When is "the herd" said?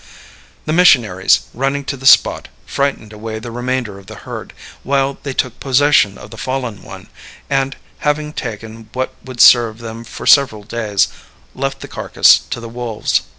4.07-4.51